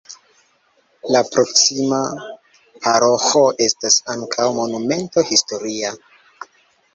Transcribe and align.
La 1.15 1.19
proksima 1.33 1.99
paroĥo 2.85 3.43
estas 3.67 3.99
ankaŭ 4.15 4.49
monumento 4.57 5.27
historia. 5.35 5.95